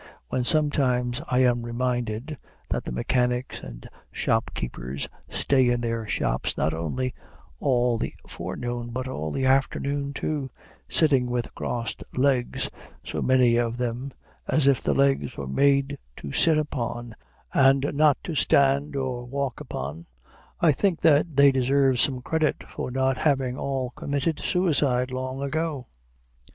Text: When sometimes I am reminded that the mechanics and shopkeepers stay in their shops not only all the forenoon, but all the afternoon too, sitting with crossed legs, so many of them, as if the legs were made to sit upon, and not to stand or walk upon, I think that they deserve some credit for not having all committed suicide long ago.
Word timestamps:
When 0.29 0.43
sometimes 0.43 1.21
I 1.29 1.43
am 1.43 1.61
reminded 1.61 2.39
that 2.69 2.85
the 2.85 2.91
mechanics 2.91 3.59
and 3.61 3.87
shopkeepers 4.11 5.07
stay 5.29 5.69
in 5.69 5.81
their 5.81 6.07
shops 6.07 6.57
not 6.57 6.73
only 6.73 7.13
all 7.59 7.99
the 7.99 8.15
forenoon, 8.27 8.89
but 8.89 9.07
all 9.07 9.29
the 9.29 9.45
afternoon 9.45 10.11
too, 10.13 10.49
sitting 10.89 11.27
with 11.27 11.53
crossed 11.53 12.03
legs, 12.17 12.67
so 13.05 13.21
many 13.21 13.57
of 13.57 13.77
them, 13.77 14.11
as 14.47 14.65
if 14.65 14.81
the 14.81 14.95
legs 14.95 15.37
were 15.37 15.45
made 15.45 15.99
to 16.17 16.31
sit 16.31 16.57
upon, 16.57 17.15
and 17.53 17.91
not 17.93 18.17
to 18.23 18.33
stand 18.33 18.95
or 18.95 19.23
walk 19.25 19.59
upon, 19.59 20.07
I 20.59 20.71
think 20.71 20.99
that 21.01 21.35
they 21.37 21.51
deserve 21.51 21.99
some 21.99 22.21
credit 22.23 22.63
for 22.67 22.89
not 22.89 23.17
having 23.17 23.55
all 23.55 23.91
committed 23.91 24.39
suicide 24.39 25.11
long 25.11 25.43
ago. 25.43 25.85